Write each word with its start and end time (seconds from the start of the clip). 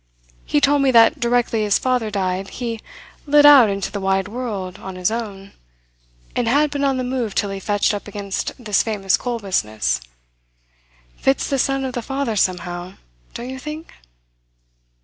He 0.45 0.59
told 0.59 0.81
me 0.81 0.89
that 0.89 1.19
directly 1.19 1.61
his 1.61 1.77
father 1.77 2.09
died 2.09 2.49
he 2.49 2.79
lit 3.27 3.45
out 3.45 3.69
into 3.69 3.91
the 3.91 3.99
wide 4.01 4.27
world 4.27 4.79
on 4.79 4.95
his 4.95 5.11
own, 5.11 5.51
and 6.35 6.47
had 6.47 6.71
been 6.71 6.83
on 6.83 6.97
the 6.97 7.03
move 7.03 7.35
till 7.35 7.51
he 7.51 7.59
fetched 7.59 7.93
up 7.93 8.07
against 8.07 8.51
this 8.57 8.81
famous 8.81 9.15
coal 9.15 9.37
business. 9.37 10.01
Fits 11.17 11.47
the 11.47 11.59
son 11.59 11.83
of 11.85 11.93
the 11.93 12.01
father 12.01 12.35
somehow, 12.35 12.93
don't 13.35 13.51
you 13.51 13.59
think?" 13.59 13.93